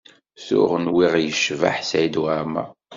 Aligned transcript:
Tuɣ 0.45 0.71
nwiɣ 0.85 1.13
yecbeḥ 1.19 1.77
Saɛid 1.89 2.15
Waɛmaṛ. 2.21 2.69